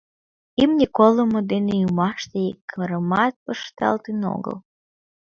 [0.61, 4.57] Имне колымо дене ӱмаште икырымат пышталтын огыл...